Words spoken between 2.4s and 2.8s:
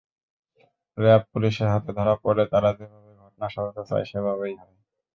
তারা